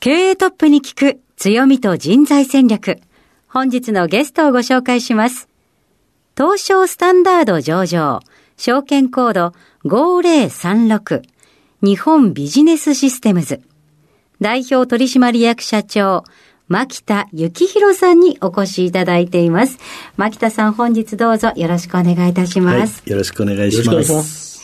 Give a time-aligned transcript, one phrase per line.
[0.00, 3.00] 経営トップに聞く強みと人材戦略。
[3.48, 5.48] 本日のゲストをご紹介します。
[6.36, 8.20] 東証スタンダード上場、
[8.56, 9.52] 証券コード
[9.84, 11.22] 5036、
[11.82, 13.60] 日本ビジネスシステムズ。
[14.40, 16.22] 代表取締役社長、
[16.68, 19.78] 牧田幸宏さんにお越しいただいています。
[20.16, 23.00] 牧田さん、本日どうぞよろしくお願いいたします。
[23.00, 24.00] はい、よろしくお願いしま。
[24.04, 24.57] す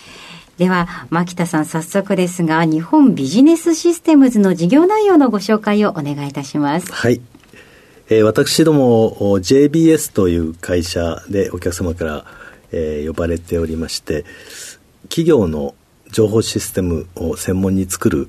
[0.59, 6.93] では、牧田さん、早速ですが、日本ビジネスシステムズの事業内容のご紹介をお願いいたします。
[6.93, 7.21] はい。
[8.11, 12.25] えー私どもお JBS という会社でお客様から、
[12.71, 14.25] えー呼ばれておりまして
[15.05, 15.75] 企業の
[16.11, 18.29] 情報システムを専門に作る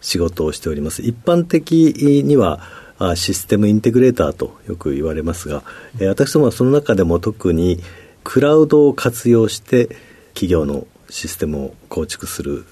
[0.00, 2.60] 仕事をしております一般的には
[2.98, 5.62] あシステムインテグレーターとよく言われますが、
[6.00, 7.78] えー私どもはその中でも特に
[8.24, 9.88] クラウドを活用して
[10.34, 12.64] 企業のシステムを構築する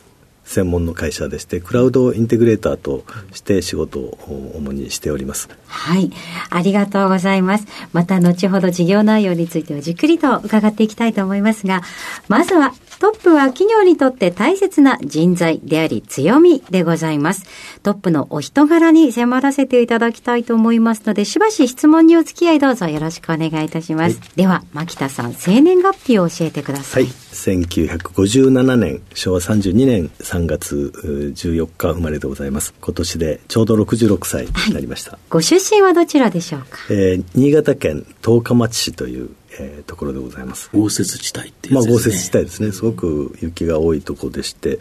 [0.45, 6.11] 専門の会社でしてクラウドインテグレーターとして仕事を主にしておりますはい。
[6.51, 7.67] ありがとうございます。
[7.93, 11.83] また後ほど事業内容についてはじっくりと伺っていきたいと思いますが、
[12.27, 17.47] まずはトップは企業にとって大切な人材であり強みでございます。
[17.83, 24.21] トップのお人柄に迫らせていただきたいと思いますので、しばし質問にお付き合いどうぞよろしくお願いいたします。
[24.37, 27.01] では、牧田さん、生年月日を教えてくださ。
[27.01, 36.79] はいい1957年昭和32年3月う14日生まれでございます今年でちょうど66歳になりました、ご出身はどちらでしょうか？
[36.91, 40.71] えー新潟県十日町市という、えーところでございます。
[40.73, 42.73] 豪雪地帯っていうまあやつですね、豪雪地帯ですね。
[42.73, 44.79] すごく雪が多いところでして、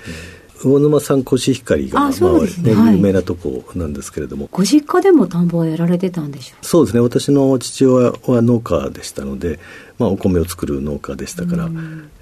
[0.62, 2.74] 魚沼産コシヒカリがあそうですね。
[2.74, 2.96] まあはい。
[2.96, 7.02] 有名なとこなんですけれども、ご実家でも田んぼをやられてたんでしょうそうですね。
[7.02, 9.60] 私の父親は農家でしたので、
[10.00, 11.66] まあ、お米を作る農家でしたから、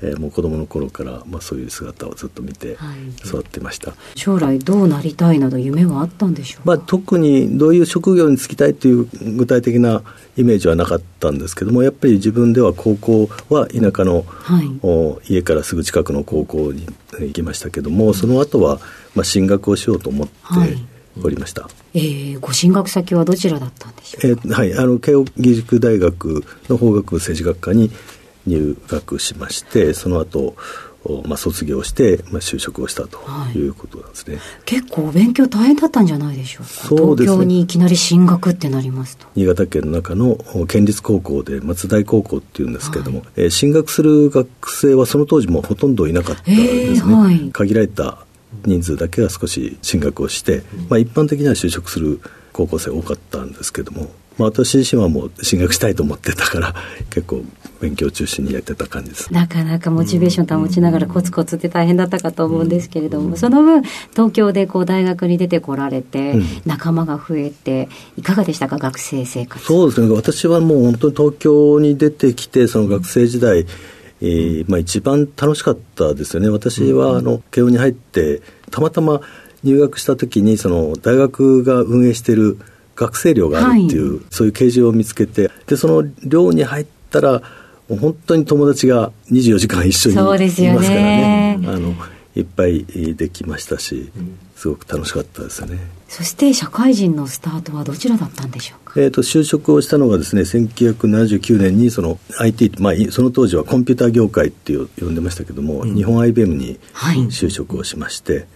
[0.01, 2.97] えーもう子供の頃から、まあ、そういう姿をずっと見てはい。
[3.27, 6.65] 育ってました、将来どうなりたいなど夢はあったんでしょうか？
[6.65, 9.05] まあ、特にどういう職業に就きたいという
[9.37, 10.01] 具体的な
[10.35, 14.79] イメージはなかったんですけどもやっぱり自分では高校は田舎の、はい。
[14.81, 16.87] お家からすぐ近くの高校に
[17.19, 18.79] 行きましたけどもその後は
[19.15, 20.77] まあ進学をしようと思ってはい
[21.25, 21.69] おりました。
[21.93, 27.91] えー、ご進学先はどちらだったんでしょうえーはい、あの慶應義塾大学の法学部政治学科に
[28.45, 30.55] 入学しましてその後
[31.03, 33.57] おまあ卒業して、まあ、就職をしたとはい。
[33.57, 36.69] いうことなんですね、結構お勉強大変だったんじゃないでしょうか？
[36.69, 37.35] そうですね。
[37.35, 39.25] 東京にいきなり進学ってなりますと。
[39.35, 47.51] 新潟県の中のお県立高校で松大高校っていうんですけれども、えー進学する学生はその当時もほとんどいなかったんですね、えーはい。
[47.51, 48.25] 限られた
[48.65, 52.21] 人数だけが少し進学をして、まあ、一般的には就職する
[52.53, 56.75] 高校生多かったんですけども、まあ、私自身はもう進学したいと思ってたから
[57.09, 57.43] 結構
[57.79, 59.31] 勉強中心にやってた感じです。
[59.31, 66.45] なかなかモチベーション保ちながらコツコツって大変だったかと思うんですけれども、その分東京でこう大学に出てこられて、うん。
[66.65, 67.87] 仲間が増えて
[68.17, 69.63] いかがでしたか学生生活。
[69.63, 70.09] そうですね。
[70.15, 73.67] 私はもう本当に東京に出てきてその学生時代、
[74.21, 76.49] えーまあ、一番楽しかったですよね。
[76.49, 78.41] 私はあの慶応に入って
[78.71, 79.21] たまたま
[79.63, 82.57] 入学した時にその大学が運営している
[82.95, 87.41] 学生寮があるっていう、そういう掲示を見つけてでその寮に入ったら
[87.87, 91.67] もう本当に友達が24時間一緒にいますからねね。
[91.67, 91.93] あの
[92.35, 92.85] いっぱい
[93.15, 94.11] できましたし
[94.55, 95.79] すごく楽しかったですよね。
[96.09, 98.93] そして社会人のスタートはどちらだったんでしょうか？
[98.97, 107.17] えー、と就職をしたのがですね1979年にその IT、まあ、いその当時はコンピューター業界っていう呼んでましたけども、日本 IBM にはい。
[107.27, 108.47] 就職をしまして、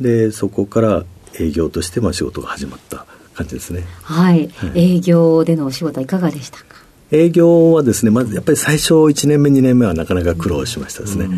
[0.00, 1.04] でそこから
[1.38, 3.84] 営業としてまあ仕事が始まった感じですね。
[4.02, 4.96] はい、はい。
[4.96, 6.64] 営業でのお仕事はいかがでしたか？
[7.12, 11.28] 営業はですねまずやっぱり最初1年目2年目はなかなか苦労しましたですね、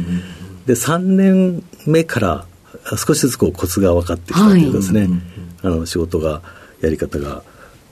[0.64, 2.46] で3年目から
[2.96, 5.10] 少しずつこうコツが分かってきたというかですね、
[5.68, 6.42] あの仕事が
[6.80, 7.42] やり方が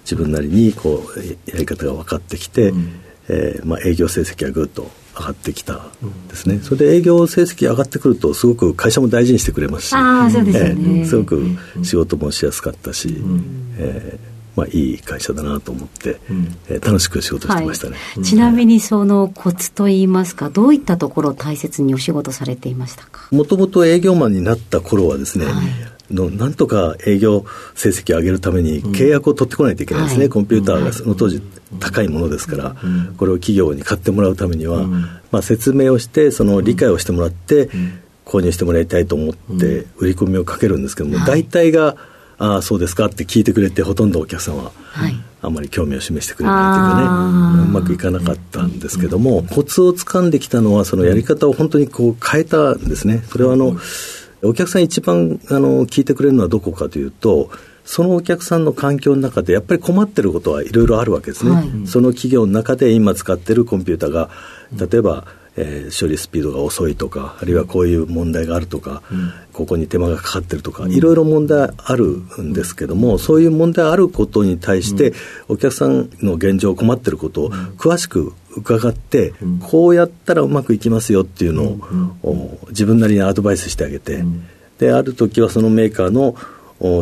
[0.02, 5.86] 自分なりにこうやり方が分かってきて、うん、えー、まあ、営業成績がぐっと上がってきた
[6.28, 23.28] ですね、それで営業成績上がってくるとすごく会社も大事にしてくれますしあそうですね、えー、すごく仕事もしやすかったし、うん、えーまあ、いい会社だなと思って、うん、えー、楽しく仕事してましたね、はい、ちなみにそのコツといいますかどういったところを大切にお仕事されていましたか？
[23.32, 25.54] もともと営業マンになった頃はですね、はい
[26.10, 27.44] のなんとか営業
[27.74, 31.40] 成績を上げるために契約を取ってこないといけないですね、うん、コンピューターがその当時
[31.80, 37.68] 高いものですから、うん、これを企業に買ってもらうためには、うん、まあ、説明をしてその理解をしてもらって
[38.24, 41.96] 購入してもらいたいと思って売り込みをかけるんですけども、大体が
[42.38, 44.72] ああそうですかって聞いてくれてほとんどお客さんは、
[45.42, 53.76] あんまり興味を示してくれないというかねうまくいかなかったんですけども、コツをつかんできたのはそのやり方を本当にこう変えたんですねそれはあの、
[54.46, 57.50] お客さん一番あの聞いてくれるのはどこかというと
[57.84, 64.28] そのお客さんの環境の中でやっぱり困ってることはいろいろあるわけですね、はい、その企業の中で今使ってるコンピューターが
[64.72, 65.24] 例えば、
[65.56, 75.14] えー、処理スピードが遅いとかあるいはこういう問題があるとか、うん、ここに手間がかかってるとか、いろいろ問題あるんですけども、そういう問題あることに対して、
[75.48, 79.34] お客さんの現状困ってることを詳しく伺って、
[79.70, 81.78] こうやったらうまくいきますよっていうの
[82.22, 84.24] を、自分なりにアドバイスしてあげて、
[84.78, 86.34] である時はそのメーカーの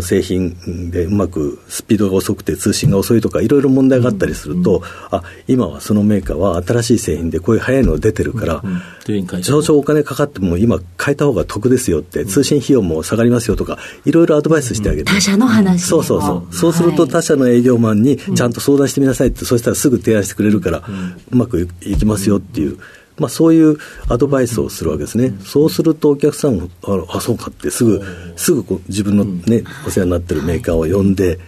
[0.02, 8.74] 製品でうまくスピードが遅くて通信が遅いとかいろいろ問題があったりすると、うん、あ今はそのメーカーは新しい製品でこういう早いの出てるから、うん。
[8.74, 9.38] う。
[9.38, 15.84] ん、少々お金かかっても今変えた方が得ですよって、通信費用も下がりますよとかいろいろアドバイスしてあげて、他社の話。
[15.84, 16.54] そうそうそう。
[16.54, 20.82] そうすると他社の営業マンにちゃんと相談してみなさいって、そしたらすぐ提案してくれるから、
[21.30, 22.78] うまくいきますよっていう。
[23.18, 23.78] まあ、そういう
[24.08, 28.02] アドバイスをするわけですね、そうするとお客さんも、ああそうかって、すぐ、
[28.36, 31.38] すぐ自分のね、お世話になってるメーカーを呼んで、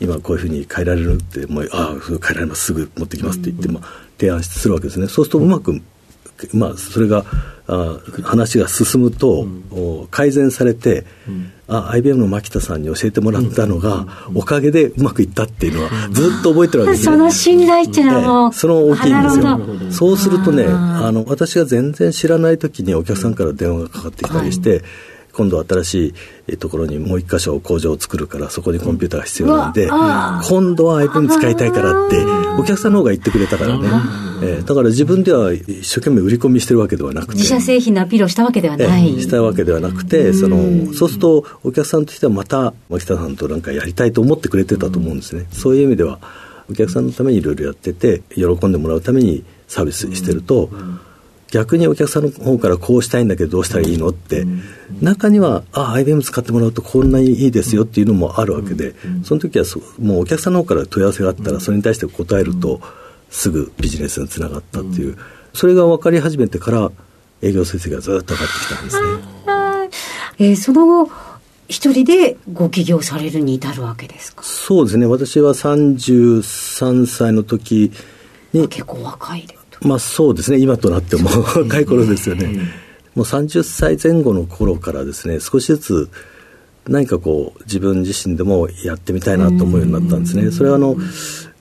[0.00, 3.84] 今こういうふうに変えられるって、もうああ、変えられます、すぐ持ってきますって言って、まあ、
[4.18, 5.08] 提案するわけですね。
[5.08, 5.80] そうするとうまく
[6.52, 7.24] まあ、それが
[7.66, 24.82] あ話が進むと、うん、改善されて、うん、あ IBM の牧田さんに教えてもらったのが、うん、おかげでうまくいったっていうのはずっと覚えてるわけですね、その信頼っていうのはもう、その大きいんですよそうするとねあの私が全然知らない時にお客さんから電話がかかってきたりして、はい
[25.38, 26.14] 今度新し
[26.48, 32.16] いところにもう一箇所工場を作るからそこにコンピューターが必要なんで、今度は iPhone 使いたいからって
[32.58, 33.88] お客さんの方が言ってくれたからね、
[34.42, 45.46] えー、だから自分では一生懸命売り込みしてるわけではなくて自社製品のアピールをしたわけではない、えー、したわけではなくてそのそうするとお客さんとしてはまた牧田さんとなんかやりたいと思ってくれてたと思うんですね。
[45.52, 46.18] そういう意味では
[46.68, 50.70] お客さんのためにいろいろやってて喜んでもらうためにサービスしてると、
[51.50, 54.46] 逆にお客さんの方からこうしたいんだけどどうしたらいいのって、
[55.00, 59.64] 中にはあ IBM 使ってもらうとこんなにいいですよっていうのもあるわけで、その時は
[59.98, 62.80] もうお客さんの方から問い合わせがあったらそれに対して答えると
[63.30, 65.16] すぐビジネスにつながったっていう、
[65.54, 66.90] それが分かり始めてから
[67.40, 69.06] 営業成績がずっと上がってきたんですね。
[70.40, 71.10] えー、その後
[71.68, 74.42] 一人でご起業されるに至るわけですか？
[74.42, 75.06] そうですね。
[75.06, 77.90] 私は33歳の時
[78.52, 82.48] に結構若いでまあそうですね、今となっても若い頃ですよね。
[83.14, 86.10] もう30歳前後の頃からですね、少しずつ
[86.86, 90.50] 何かこう自分自身でもやってみたいなと思うようになったんですね。
[90.50, 90.96] それはあの、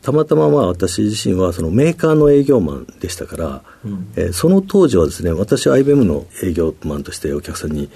[0.02, 7.90] たまたままあ私自身はそのメーカーの営業マンでしたから、うん、えー、その当時はですね、私は IBM の営業マンとしてお客さんに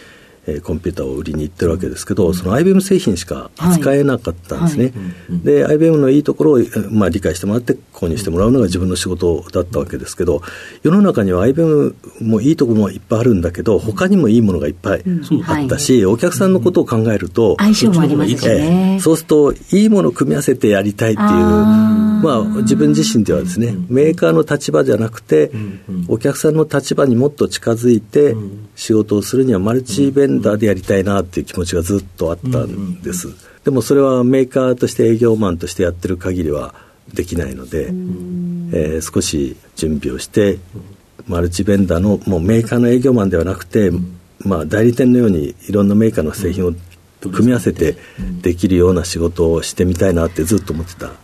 [0.47, 4.93] えー、コンピューターを売りに行ってるわけですけど、その IBM 製品しか扱えなかったんですね。
[5.29, 10.41] で、IBM のいいところを、まあ、理解してもらって購入してもらうのが自分の仕事だったわけですけど、
[10.83, 15.03] 世の中には IBM もいいところもいっぱいあるんだけど、他にもいいものがいっぱい
[15.45, 25.51] あったし、お客さんのことを考えると、相性もありますね、えー、そうすると、いいものを組み合わせてやりたいっていう、まあ、自分自身ではですね、メーカーの立場じゃなくて、
[26.07, 28.35] お客さんの立場にもっと近づいて、
[28.75, 33.27] 仕事をするにはマルチベンダーでやりたいなっていう気持ちがずっとあったんです。
[33.63, 36.73] でもそれはメーカーとして営業マンとしてやってる限りは
[37.13, 40.59] できないので、えー、少し準備をして、
[41.27, 43.91] マルチベンダーのもうメーカーの営業マンではなくて、
[44.39, 46.73] まあ、代理店のようにいろんなメーカーの製品を
[47.21, 47.97] 組み合わせて
[48.41, 51.07] できるような仕事をしてみたいなってずっと思ってた。
[51.07, 51.15] はい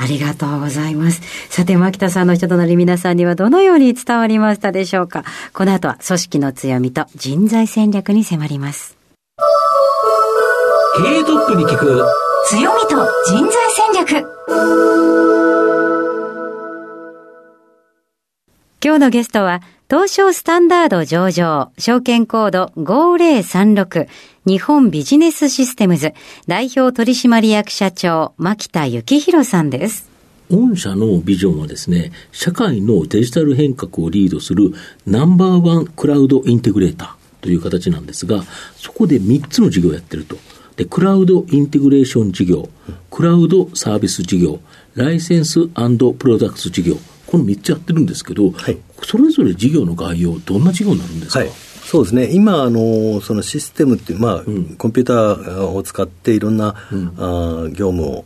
[0.00, 1.20] ありがとうございます。
[1.50, 5.24] さて、牧田さんの人となり皆さんにはどのように伝わりましたでしょうか？
[5.52, 8.96] この後は組織の強みと人材戦略に迫ります。
[11.02, 12.04] 経営トップに聞く
[12.46, 12.88] 強みと
[13.26, 14.26] 人材戦略
[18.80, 24.08] 今日日のゲストは、東証スタンダード上場、証券コード5036、
[24.48, 26.14] 日本ビジネスシステムズ、
[26.46, 30.08] 代表取締役社長、牧田幸宏さんです。
[30.50, 34.72] 御社のビジョンはですね、社会のデジタル変革をリードする
[35.06, 38.42] ナンバーワンクラウドインテグレーターという形なんですが、
[38.74, 40.38] そこで3つの事業をやってると。
[40.76, 42.70] で、クラウドインテグレーション事業、
[43.10, 44.60] クラウドサービス事業、
[44.94, 51.50] ライセンスプロダクツ事業、この3つやってるんですけど、はい、それぞれ事業の概要、どんな事業になるんですか、はい
[51.88, 58.24] そうですね、今、あのそのシステムっていう、まあ、うん、コンピューターを使っていろんな、うん、あ業務を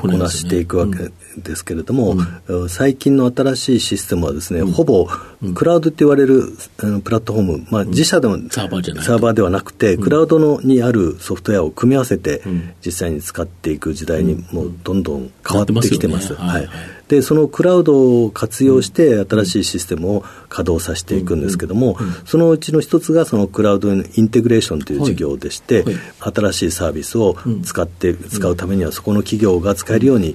[0.00, 2.16] こなしていくわけですけれども、
[2.48, 5.06] うん、最近の新しいシステムはですね、うん、ほぼ
[5.54, 9.04] クラウドって言われる、うん、プラットフォーム、まあ、自社でも、サーバーじゃない。
[9.04, 12.42] サーバーではなくて、クラウドのにあるソフトウェアを組み合わせて、
[12.84, 16.34] 実際に使っていく時代にもうどんどん変わってきてます。
[16.34, 16.68] はい、
[17.08, 25.84] でそのクラウドを活用して新しいシステムを稼働させていくんですけども、そのうちの一つがそのクラウドインテグレーションという事業でして、
[26.20, 30.34] 新しいサービスを使って、使うためにはそこの企業が使えるように、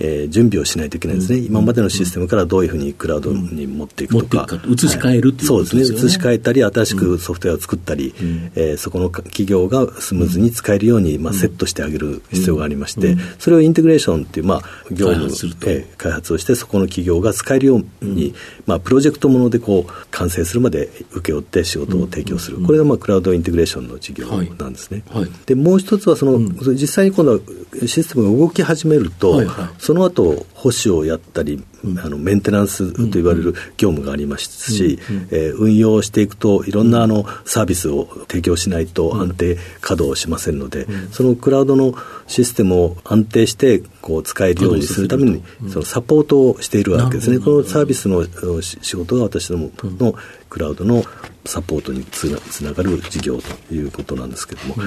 [0.00, 18.34] えー、準備をしないといけないんですね、うん、今までのシステムからどういうふうにクラウドに持っていくとか、うん、移し替えるっていうことですね、はい、そうですね、移し替えたり、新しくソフトウェアを作ったり、うん、えー、そこの企業がスムーズに使えるように、まあ、セットしてあげる必要がありまして、それをインテグレーションっていう、まあ、業務開発,、えー、開発をして、そこの企業が使えるように、
[18.66, 25.02] まあ、プロジェクトものでこう完成するまで請け負って仕事を提供する、これが、まあ、クラウドインテグレーションの事業なんですね。
[25.10, 25.22] はい。
[25.22, 26.38] はい、でもう一つはその、
[26.74, 27.40] 実際に今度は
[27.86, 31.64] システムが動き始めると、はいはい、その後保守をやったり、
[32.04, 34.98] あのメンテナンスと言われる業務がありますし、
[35.30, 41.94] えー、運用していくといろんなあのサービスを提供しないと安定稼働しませんので、そのクラウドの
[42.26, 47.38] システムを安定してこう使えるようにするためにそのサポートをしているわけですね。
[47.38, 48.26] このサービスの
[48.60, 50.14] 仕事が私どもの
[50.50, 51.02] クラウドの
[51.48, 54.82] サポートにつなつながる事業ということなんですけれども、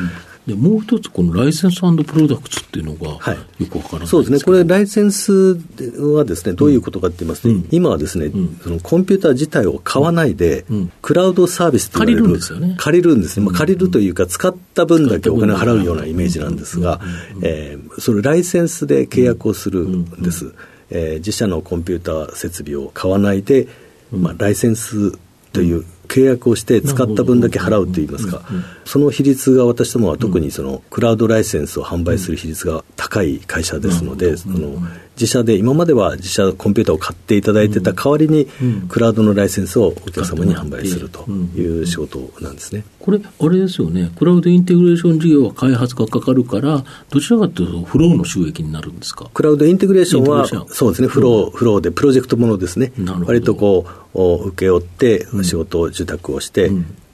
[0.46, 5.58] でもう一つ、このライセンスプロダクツっていうのが、よくわからない、そうですね、これ、ライセンス
[5.98, 12.75] はですねどういうことかって言いますと、うん、今はですね、うん、そのコンピューター自体を買わないで、うん、クラウドサービスという借りるんですよね。
[12.77, 17.01] 借りるんですね、まあ、借りるというか、使った分だけお金を払うようなイメージなんですが、
[17.41, 20.53] えー、そのライセンスで契約をするんです。
[20.94, 23.68] えー、自社のコンピューター設備を買わないで、
[24.12, 25.13] まあ、ライセンス
[25.53, 28.41] という契約をして使った分だけ払うといいますか、
[28.86, 34.75] その比率が私どもは特にそのクラウドライセンスを販売する比率が高い会社ですので、その
[35.22, 38.48] 自社で、今までは自社コンピューターを買っていただいてた代わりに、
[38.90, 42.84] クラウドのライセンスをお客様に販売するという仕事なんですね。
[42.98, 49.30] これ、あれですよね、クラウドインテグレーション事業は開発がかかるから、どちらかというと、フローの収益になるんですか？
[49.32, 52.92] クラウドインテグレーションは、そうですね、フロー、フローで、プロジェクトものですね、
[53.25, 53.86] 割とこ
[54.16, 56.72] う、請け負って、仕事を受託をして、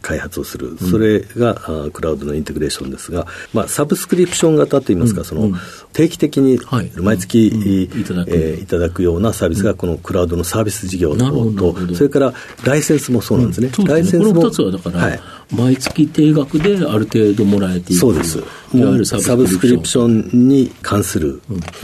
[0.07, 5.51] 開発をする、それが、うん、クラウドのインテグレーションですが、まあ、サブスクリプション型といいますか、うん、その
[5.91, 6.59] 定期的に
[6.95, 9.07] 毎月、いただくえー、いただく。
[9.07, 12.33] ようなサービスが、このクラウドのサービス事業と、それから
[12.63, 13.71] ライセンスもそうなんですね。
[13.85, 15.19] ライセンスもこの2つはだから、はい
[15.51, 18.43] 毎月定額である程度もらえていくそうです。
[18.73, 21.41] いわゆるサブスクリプションに関する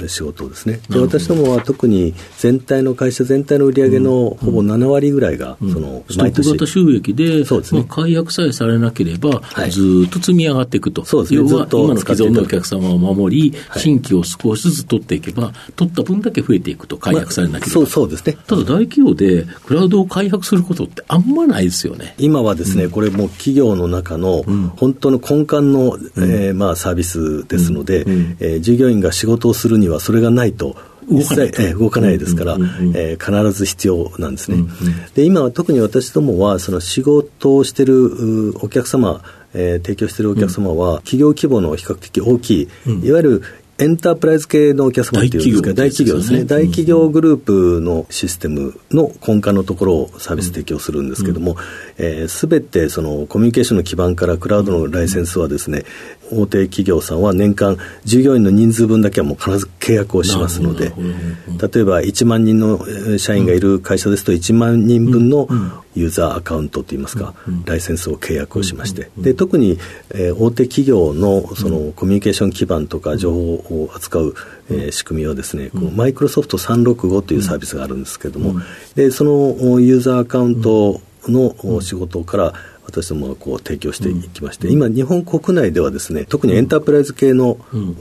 [0.08, 0.82] 仕事ですね。
[0.90, 11.06] で私どもは特に全体の会社全体の売り上げのほぼ7割ぐらいが、その毎年、型収益で、そうですね、まあ、解約さえされなければ、ずっと積み上がっていくと。
[11.06, 11.40] そうですね。
[11.40, 17.72] 要は今の既存のお客様を守り、新規を少しずつ取っていけば、取った分だけ増えていくと、解約されなければ。
[17.72, 18.38] そうそうですね。
[18.46, 22.16] ただ大企業でクラウドを解約することってあんまないですよね。
[22.18, 24.44] 今はですね、これもう企業の中の
[24.76, 30.76] 本当の根幹の、えー、まあサービスですので、えー、従業員が仕事をするにはそれがないと
[31.10, 32.54] 動かないえー、動かないですから、
[32.96, 34.58] えー、必ず必要なんですね。
[34.58, 34.70] うんうん、
[35.14, 39.22] で今は特に私どもはその仕事をしているお客様
[39.54, 42.70] えー、提供しているお客様は、企業規模の比較的大きい、
[43.04, 43.44] いわゆる
[43.84, 51.58] エンタープライズ系のお客様っていうんですか、大企業ですね、大企業グループのシステムの根幹のところをサービス提供するんですけれども、
[52.28, 55.84] すべ、てそのコミュニケーションの基盤からクラウドのライセンスはですね、
[56.40, 62.80] 大手企業さんは年間従業員の人数分だけはもう必ず契約をしますので、例えば1万人の
[63.18, 65.48] 社員がいる会社ですと1万人分の
[65.96, 67.34] ユーザーアカウントといいますか、
[67.66, 69.80] ライセンスを契約をしまして、で特に、
[70.12, 74.36] えー、大手企業のそのコミュニケーション基盤とか情報を扱う、
[74.70, 78.60] えー、仕組みはですね、マイクロソフト365というサービスがあるんですけれども、
[78.96, 82.54] でそのユーザーアカウントの仕事から、
[82.94, 87.58] 私どもはこう提供していきまして、今、日本国内ではですね特にエンタープライズ系の、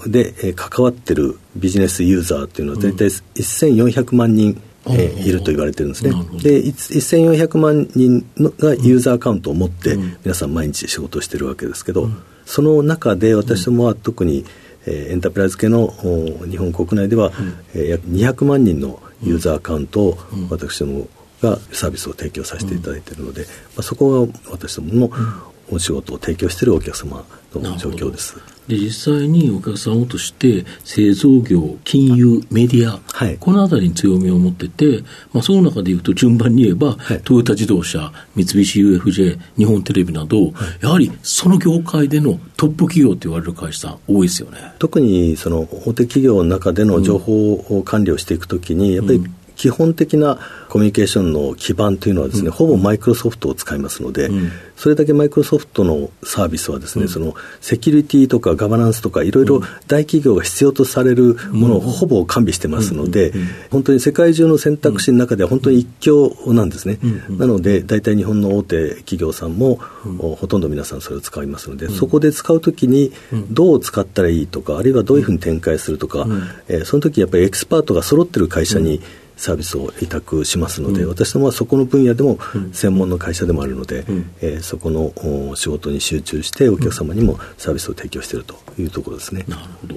[0.07, 6.11] で、え関わってるビジネスユーザーっていうのは大体1400万人えー、いると言われてるんですね。
[6.43, 12.11] で、1400万人のがユーザーアカウントを持って、皆さん毎日仕事をしてるわけですけど、
[12.47, 14.45] その中で私どもは特に、
[14.87, 15.95] えー、エンタープライズ系の
[16.51, 20.19] 日本国内では、うん、えー、約200万人のユーザーアカウントを
[20.51, 21.07] 私ども
[21.43, 25.11] がサービスを提供させていただいているので、まあ、そこが私どもの
[25.71, 28.37] お仕事を提供しているお客様の状況です。
[28.69, 44.59] で実際にお客様として製造業、金融、メディア、はい、このあたりに強みを持ってて、まあ、その中でいうと順番に言えば、はい、トヨタ自動車、三菱 UFJ、日本テレビなど、はい、やはりその業界でのトップ企業と言われる会社多いですよね。
[44.79, 49.25] 特にその大手企業の中での情報を管理をしていくときに、やっぱり
[49.56, 63.32] 基本的なコミュニケーションの基盤というのはですね、うん、ほぼマイクロソフトを使いますので、うん、それだけマイクロソフトのサービスはですね、うん、そのセキュリティとかガバナンスとかいろいろ大企業が必要とされるものをほぼ完備してますので、
[63.71, 66.99] 本当に世界中の選択肢の中では本当に一強なんですね。
[67.28, 73.12] なので大体日本の大手企業さんも、ほとんど皆さんそれを使いますので、そこで使うときに
[73.50, 76.26] どう使ったらいいとか、あるいはどういうふうに展開するとか、
[76.68, 79.00] えー、その時やっぱりエキスパートが揃ってる会社に、
[79.37, 82.39] サービスを委託しますので、うん、私どもはそこの分野でも
[82.73, 85.12] 専門の会社でもあるので、うん、えー、そこの
[85.57, 89.45] 仕事に集中してお客様にもサービスを提供しているというところですね。
[89.49, 89.97] なるほど。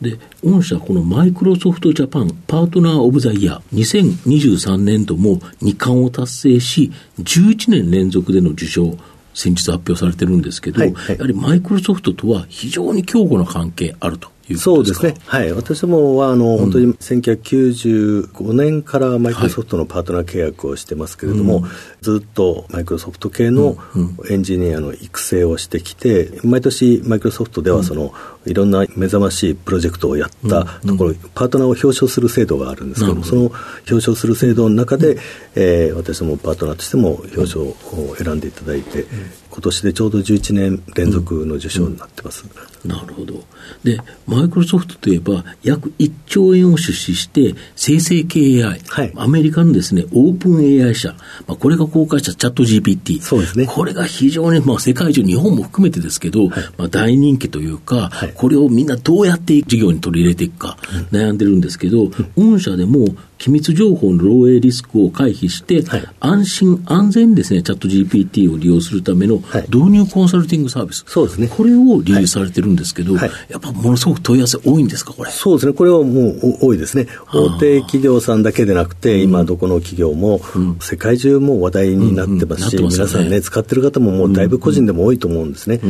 [0.00, 8.96] で、御社、このマイクロソフトジャパンパートナーオブザイヤー2023年度も2冠を達成し、11年連続での受賞、
[9.32, 14.30] 先日発表されてるんですけど、はいはい、やはりマイクロソフトとは非常に強固な関係あると。
[14.54, 21.70] そうですね、はい、私どもはあの、うん、本当に1995年からマイクロソフトのパートナー契約をしてますけれども、はい、
[22.02, 23.76] ずっとマイクロソフト系の
[24.30, 28.12] エンジニアの育成をしてきて、毎年マイクロソフトではその、
[28.44, 35.18] いろんな目覚ましいプロジェクトをやったところ、パートナーを表彰する制度があるんですけども、その表彰する制度の中で、
[35.56, 37.74] えー、私どもパートナーとしても表彰を
[38.16, 39.06] 選んでいただいて、
[39.56, 42.44] 今年でちょうど11年連続の受賞になってます。
[42.84, 43.42] なるほど。
[43.82, 51.14] で、マイクロソフトといえば、約1兆円を出資して、生成系 AI、はい、アメリカのですね、オープン AI 社、
[51.46, 53.64] まあ、これが公開したチャット GPT、そうですね。
[53.64, 60.76] これが非常に、まあ、世界中、日本も含めてですけど、はい、まあ、大人気というか、はい、これをみんなどうやって事業に取り入れていくか、
[61.12, 63.06] 悩んでるんですけど、うん、御社でも
[63.38, 69.36] 機密情報の漏洩リスクを回避して、はい、安心安全にですね、チャット GPT を利用するための
[69.68, 71.48] 導入コンサルティングサービス、そうですね。
[71.48, 75.30] これを利用されてるんですけど、はい、やっぱものすごく問い合わせ多いんですか、これ？
[75.30, 75.72] そうですね。
[75.74, 77.06] これはもう多いですね。
[77.32, 80.40] 大手企業さんだけでなくて、今どこの企業も、
[80.80, 85.80] 世界中も話題になってますし、皆さんね、使ってる方ももうだいぶ個人でも多いと思うんですね。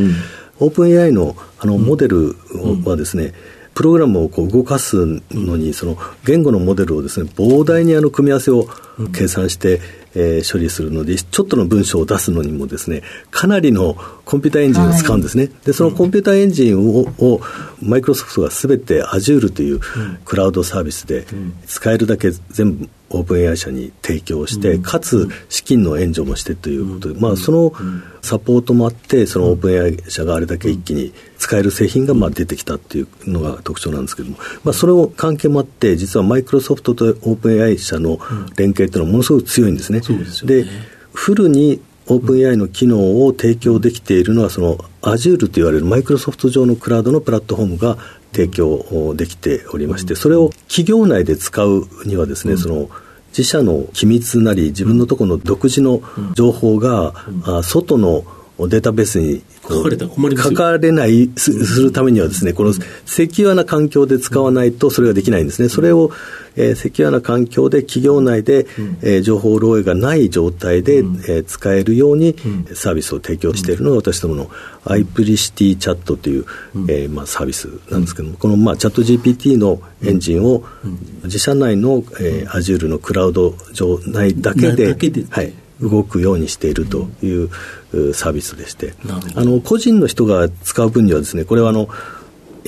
[0.59, 2.35] オープン AI のあのモデル
[2.83, 3.33] はですね、
[3.77, 8.67] プログラムをこう動かすのに、その言語のモデルをですね膨大にあの組み合わせを
[9.13, 9.79] 計算して、
[10.15, 15.43] えー、処理するので、ちょっとの文章を出すのにもですね、かなりのコンピューターエンジンを使うんですね。
[15.43, 17.39] はい、で、そのコンピューターエンジンを、を
[17.79, 19.79] マイクロソフトがすべて Azure という
[20.25, 21.27] クラウドサービスで
[21.67, 27.73] 使えるだけ全部オープン AI 社に提供して、うん、かつ資金の援助もしてということで、うん、まあ、その
[28.21, 38.19] サポートもあって、そのオープン AI 社があれだけ一気に使える製品がまあ出てきたっていうのが特徴なんですけども、まあ、それを関係もあって、実はマイクロソフトとオープン AI 社の
[38.57, 40.01] 連携というのはものすごく強いんですね。
[40.43, 40.69] で、ね、
[41.13, 47.97] フルにオープン AI の機能を提供できているのは、その Azure と言われるマイクロソフト上のクラウドのプラットフォームが
[48.37, 52.89] 提供できておりまして、それを企業内で使うにはですね、その
[53.29, 56.01] 自社の機密なり自分のところの独自の
[56.35, 58.23] 情報が、あ外の
[58.59, 59.43] データベースに
[60.41, 62.73] 書かれないするためにはですね、この
[63.05, 65.69] セキュアな環境で使わないとそれができないんですね。
[65.69, 66.11] それを、
[66.55, 68.65] えー、セキュアな環境で企業内で、
[69.03, 72.35] えー、情報漏洩がない状態で、えー、使えるように
[72.73, 74.49] サービスを提供しているのが私どもの
[74.85, 76.45] アイプリシティチャットという、
[76.89, 80.63] えーまあ、サービスなんですけども、この、まあ、チャット GPT のエンジンを
[81.25, 84.95] 自社内の、えー、Azure のクラウド上内だけで、
[85.29, 87.49] はい動くようにしているという
[88.13, 88.93] サービスでして、
[89.35, 91.87] あの個人の人が使う分にはですね、これはあの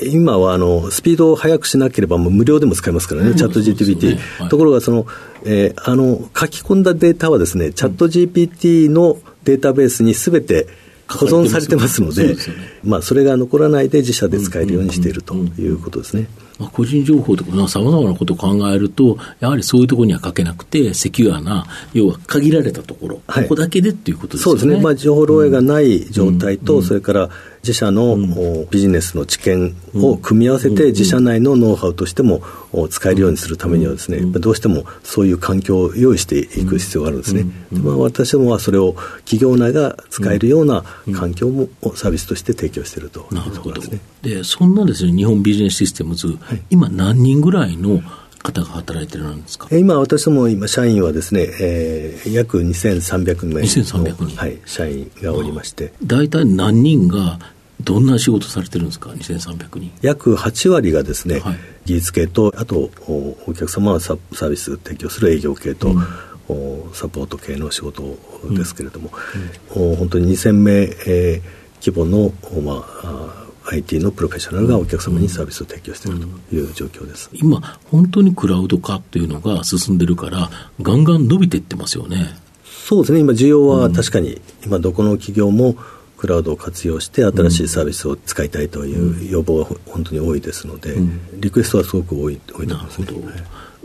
[0.04, 4.22] 今はあのスピードを速くしなければもう無料でも使えますからね、チャット GPT、ね。
[4.40, 5.06] はい、ところがその、
[5.46, 10.68] えー、あの書き込んだデータはですね、チャット GPT のデータベースにすべて
[11.08, 12.36] 保存されてますので、
[12.84, 16.28] まあ、それが残らないで自社で使えるようにしているということですね。
[16.60, 24.44] まあ、個人情報とかさまざまなことを考えると、やはりそういうところには書けなくて、セキュアな、要は限られたところ、はい、ここだけでっていうことですね。
[24.44, 27.30] そうですね、まあ、情報漏洩がない状態と、うん、それから
[27.70, 28.18] 自自社の、
[28.72, 32.42] ビジネスの知見を組み合わせて、自社内のノウハウとしても
[32.90, 37.46] 使えるようにするためにはですね、どうしてもそういう環境を用意していく必要があるんですね。
[37.72, 44.00] まあ、私どもはそれを企業内が使えるような環境もサービスとして提供しているというところですね。
[44.24, 48.02] でそんなですね日本ビジネスシステムズ、はい、今何人ぐらいの
[48.42, 49.68] 方が働いてるんですか？
[49.76, 55.92] 今、私ども今、社員はですね、えー、約2300名の2300人、はい、社員がおりまして。
[56.04, 57.38] 大体何人が
[57.82, 59.92] どんな仕事されてるんですか、2300人。
[60.02, 66.04] 約8割がですね、はい、技術系と、あとおお客様はササービス提供する営業系と、うん、
[66.50, 68.18] おサポート系の仕事
[68.52, 69.12] ですけれども、
[69.76, 69.84] うん。
[69.84, 73.40] うん、お本当に2000名、えー、規模の、まあ、
[73.72, 80.50] IT のプロフェッショナルがお客様にサービスを提供しているという状況です、今、本当にクラウド化っていうのが進んでるから、
[80.82, 82.36] ガンガン伸びていってますよね。
[82.64, 85.76] そうですね、今、需要は確かに、今、どこの企業も
[86.20, 90.98] クラウドを活用して新しいサービスを使いたいという要望は本当に多いですので、
[91.36, 93.08] リクエストはすごく多い多いと思いますね。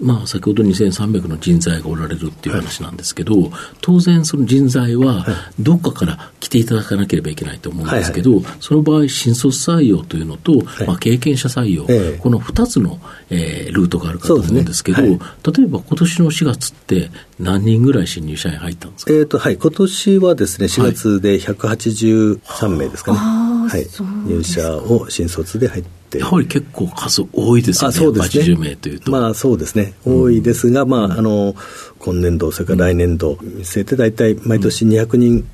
[0.01, 5.25] まあ、先ほど2300の人材がおられるっていう話なんですけど、はい、当然、その人材は
[5.61, 12.99] どっかから来ていただかなければいけないと思うんですけど、はいはい、その場合、新卒採用というのと、はい、まあ、経験者採用、えこの2つの、
[13.31, 15.19] えー、ルートがあるかと思うんですけど、ねはい、
[15.57, 23.87] 例えば今年の4月って、何人ぐらい新入社員入ったんですか、えーとはい、今年はですね、4月で183名ですかね、はい、
[24.27, 26.04] 入社を新卒で入って。
[26.19, 28.45] やはり結構数多いですね、あそうですね。
[28.45, 29.11] 80名というと。
[29.13, 31.55] まあそうですね、多いですが、まあ、あの
[31.99, 35.47] 今年度、それから来年度、見据えて大体毎年200人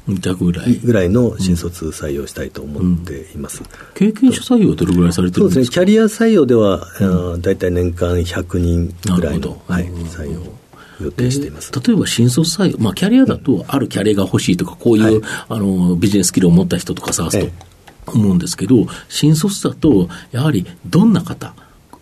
[0.82, 1.10] ぐらい。
[1.10, 3.62] の新卒採用したいと思っています、
[3.94, 5.54] 経験者採用はどれぐらいされてるんですか？
[5.54, 10.40] そうですね、キャリア採用では、うん、大体年間100人ぐらいの、はい、採用。
[11.00, 11.72] 予定しています。
[11.72, 17.50] 例えば新卒採用、まあ、キャリアだと、あるキャリアが欲しいとか、こういう、はい、あのビジネススキルを持った人とか探すと、
[18.18, 21.54] 思うんですけど、新卒だと、やはりどんな方、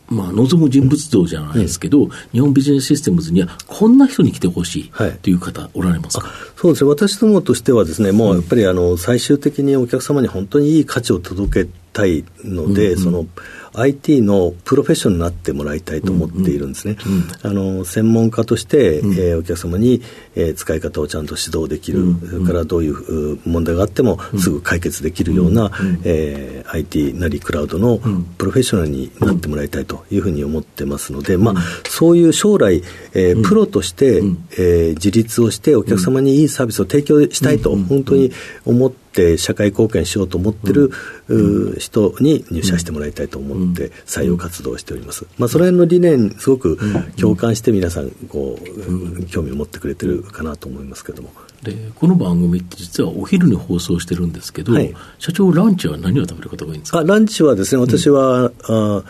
[0.09, 4.93] まあ、望む人物像じゃないですけど、うん、日本ビジネスシステムズには、こんな人に来てほしい
[5.23, 5.35] とい。
[5.35, 13.27] う方、おられますか、はい、そうですね、私どもとしてはですね、もうやっぱりあの最終的にお客様に本当にいい価値を届けたいので、うんうん、その
[13.75, 16.97] IT のプロフェッショナルになってもらいたいと思っているんですね。
[17.43, 20.03] あの専門家として、うん、えー、お客様に、
[20.35, 27.99] えー、使い方をちゃんと指導できる、うん、それからどういう問題があってもすぐ解決できるような、うん、えー、IT なりクラウドの
[28.39, 31.55] プロフェッショナルになってもらいたいというふうに思ってますので、まあ、
[31.89, 32.83] そういう将来、
[33.15, 38.33] えー、プロとして、えー、自立をしてお客様にいいサービスを提供したいと本当に
[38.65, 40.93] 思ってって社会貢献しようと思ってる、
[41.27, 45.27] うん、人に入社してもらいたいと思って採用活動をしております。
[45.39, 46.79] まあ、その辺の理念、すごく
[47.17, 51.33] 共感して皆さん、こう、興味を持ってくれてるかなと思いますけども。
[51.63, 57.01] でこの番組って実はお昼に放送してるんですけど、はい、社長、ランチは何を食べることが多いんですか？
[57.01, 59.03] あランチはですね、私は、うん、あ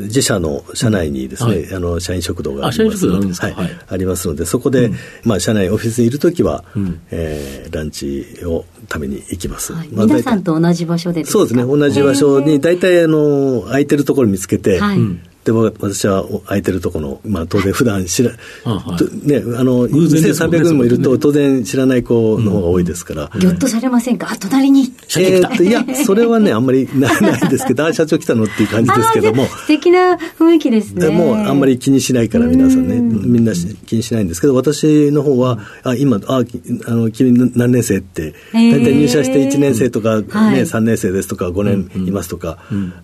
[0.00, 3.06] 自社の社内にですね、はい、あの社員食堂があります。
[3.06, 9.88] ので、はい、ありますので、そこで、うん、まあ、社内、オフィスにいるときは、うん、えー、ランチを食べに行きます、はい。
[9.88, 14.98] まあ、皆さんと同じ場所でそうですね、同じ場所に、大体あの空いてるところ見つけて、はい、
[15.44, 18.30] でも私は空いてるところの、まあ、当然普段知ら、
[18.64, 23.30] はい、ね、あの、2300人もいると、当然知らない子の方が多いですから。
[23.38, 24.28] ぎょっとされませんか？
[24.30, 24.92] あ、隣に。
[25.18, 29.46] えー、っと、いや、それはね、あんまりないないですけど、あ、社長来たのっていう感じですけども。
[29.46, 31.08] 素敵な雰囲気ですね。
[31.08, 33.52] もう、あんまり気にしないから、皆さんね、みんな
[33.86, 36.44] 気にしないんですけど、私の方は、あ、今、あ、
[36.86, 42.58] あの、君何年生って、大体入社して1年生とか、ね、3年生ですとか、5年いますとか、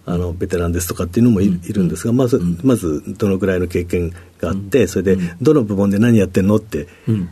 [0.06, 1.88] あの、ベテランですとかっていうのもいるん。
[1.88, 6.86] ですが、まず、まず、どのぐらいの経験があって、それで、どの部門で何やってんのって、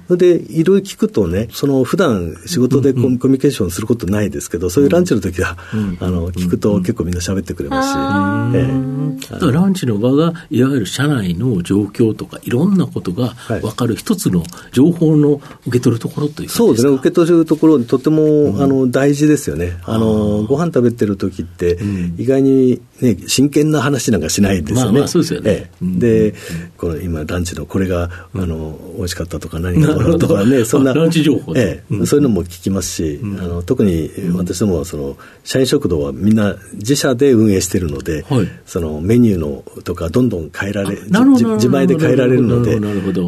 [0.09, 5.56] それで、いろいろ聞くとね、その普段仕事でコミュニケーションすることないですけど、そういうランチの時は、
[6.00, 19.76] あの、聞くと結構みんな喋ってくれますし、ええ、ランチの場が、いわゆる社内の状況とか、いろんなことが分かる一つの情報の受け取るところというそうですね、受け取るところ、とても、あの大事ですよね。
[19.85, 21.78] あのご飯食べてる時って、
[22.18, 25.00] 意外に、ね、真剣な話なんかしないですよね。
[25.00, 25.70] まあ、そうですよね。
[25.82, 26.35] で、
[26.76, 32.06] この今、ランチのこれが、あの美味しかったとか、何がとかね、そんな、ランチ情報、ええ。
[32.06, 38.24] そういうのも聞きますし、あの特に私どもはその、社員食堂はみんな自社で運営しているので、
[38.64, 42.78] そのメニューのとか、どんどん変えられ、自前で変えられるので、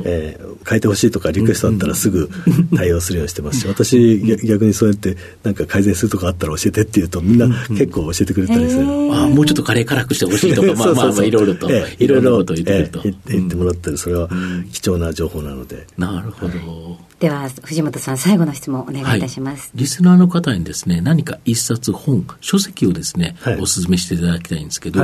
[0.05, 2.29] え変えてほしいとかリクエストあったらすぐ
[2.77, 8.83] 対応するようにしてますし、私逆にそうやってなんか改善するとかあったら教えてって言うとみんな結構教えてくれたりする。
[8.85, 13.29] あもうちょっとカレー辛くしてほしいとか、 まあまあまあいろいろと、いろいろこと言ってくると。
[13.29, 14.29] 言ってもらったり、それは
[14.73, 15.87] 貴重な情報なので。
[15.97, 17.09] なるほど。
[17.21, 19.21] では藤本さん最後の質問お願いい。
[19.21, 25.01] たします、はい、リスナーの方にですね何か一冊本書籍をですね、はい、お勧めしていただきたいんですけど、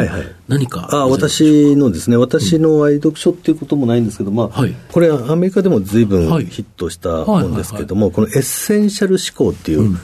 [0.46, 9.98] 何かあ私のですね私の愛読書っていうこともないんですけど、まあ、はい、これアメリカでも随分ヒットした本ですけども、このエッセンシャル思考っていう、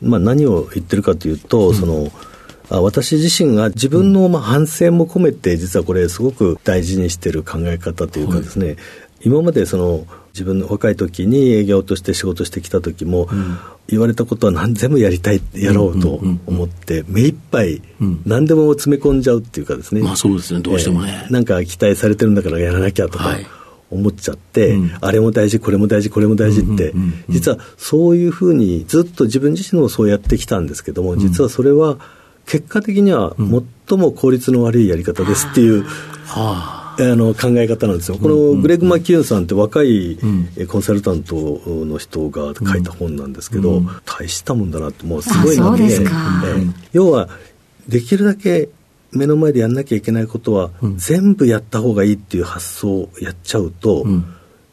[0.00, 2.10] まあ、何を言ってるかというと、うん、その
[2.70, 8.76] 私自身が自分のまあ反省も込めて実はこれすごく大事にしている考え方というかですね、
[9.22, 17.82] 今までその自分の若い時に営業として仕事してきた時も、うん、言われたことは何全部やりたいやろうと思って、目いっぱい
[18.24, 20.60] 何でも詰め込んじゃうっていうかですね、まあそうですね。
[20.60, 23.46] どうしてもね、えー、なんか期待されてるんだからやらなきゃとか、はい。
[23.90, 26.94] 思っちゃって、うん、あれも大事、これも大事、これも大事って、
[27.28, 31.98] 実はそういうふうにずっと自分自身もそうやってきたんですけども、実はそれは
[32.50, 33.36] 結果的には
[33.86, 40.18] 最も効率の悪いやり方ですっていう、はああの考え方なんですよ、このグレッグ・マキューンさんって若い
[40.68, 45.84] コンサルタントの人が書いた本なんですけど、大したもんだなって、もうすごいなって、
[46.92, 47.28] 要は
[47.88, 48.68] できるだけ
[49.12, 54.04] 目の前でやんなきゃいけないことは、全部やった方がいいっていう発想をやっちゃうと、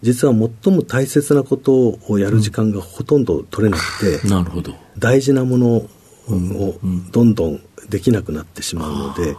[0.02, 4.74] 実は最も大切なことをやる時間がほとんど取れなくて、なるほど。
[4.98, 5.86] 大事なもの
[6.34, 6.80] を
[7.12, 9.36] どんどんできなくなってしまうので、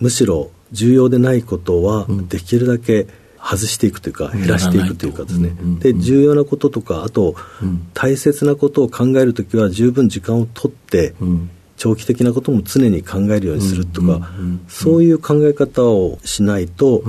[0.00, 3.06] むしろ重要でないことはできるだけ
[3.42, 7.34] 外していくというか減らしていくというかですね、で重要なこととかあと
[7.92, 11.14] 大切なことを考えるときは十分時間をとって
[11.76, 14.30] 長期的なことも常に考えるようにするとか
[14.68, 17.02] そういう考え方をしないと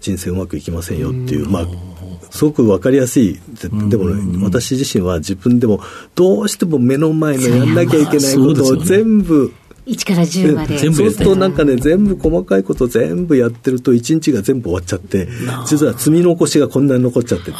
[0.00, 1.66] 人生うまくいきませんよっていう、まあ
[2.30, 5.80] すごく分かりやすいでも、私自身は自分でも
[6.14, 9.52] どうしても目の前のやんなきゃいけないことを全部
[9.86, 10.78] 1から10まで。
[10.78, 15.28] そうするとなんかね全部細かいこと全部やってると1日が全部終わっちゃって
[15.66, 17.58] 実は積み残しがこんなに残っちゃってて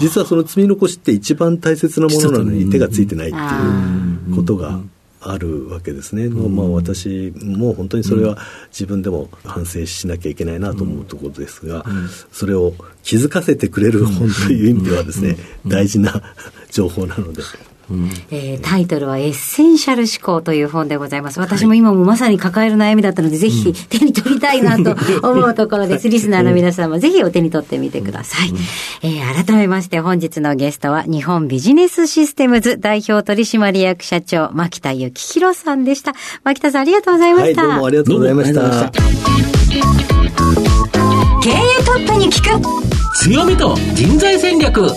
[0.00, 4.80] 実はその積み残しって一番大切なものなのに手がついてないっていうことが
[5.20, 8.38] あるわけですね、うん、まあ、私も本当にそれは
[8.70, 16.22] 自分でも反省しなきゃいけないなと思うところですが、うん、それを気づかせてくれる本という意味ではですね、大事な
[16.70, 17.42] 情報なので。
[17.90, 21.40] うん、えー、タイトルはエッセンシャル思考という本でございます。
[21.40, 24.94] 私も今もまさに抱える悩みだったので、ぜひ手に取りたいなと
[25.26, 26.08] 思うところです。
[26.10, 28.52] リスナーの皆さんもぜひお手に取ってみてください。
[29.02, 36.14] えー、改めまして本日のゲストは日本ビジネスシステムズ代表取締役社長、牧田幸宏さんでした。
[36.44, 37.66] 牧田さんありがとうございました。
[37.66, 38.92] はい、どうもありがとうございました。
[41.40, 44.90] 経営トップに聞く強みと人材戦略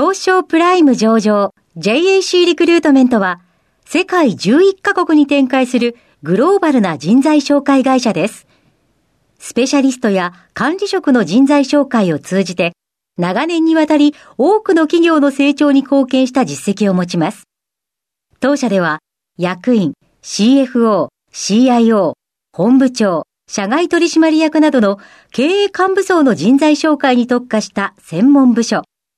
[0.00, 3.40] 東証プライム上場 JAC リクルートメントは
[3.84, 8.46] 世界11カ国に展開するグローバルな人材紹介会社です。
[9.40, 12.74] スペシャリストや管理職の人材紹介を通じて
[13.16, 17.48] 長年にわたり多くの企業の成長に貢献した実績を持ちます。
[18.38, 19.00] 当社では
[19.36, 22.12] 役員、CFO、CIO、
[22.52, 25.00] 本部長、社外取締役などの
[25.32, 28.84] 経営幹部層の人材紹介に特化した専門部署、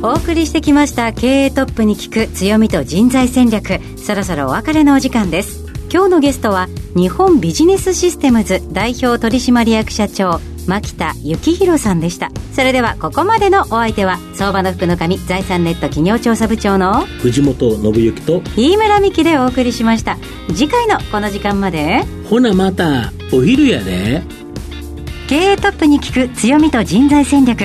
[0.00, 3.80] お送りしてきました経営トップに聞く強みと人材戦略。
[3.96, 5.66] そろそろお別れのお時間です。
[5.92, 12.30] 今日のゲストは日本ビジネスシステムズ代表取締役社長牧田幸宏さんでした。
[12.52, 20.16] それではここまでのお相手は相場の福の神財産ネット企業調査部長の藤本信之と飯村美希でお送りしました。
[20.54, 24.22] 次回のこの時間までほなまたお昼やで。
[25.28, 27.64] 経営トップに聞く強みと人材戦略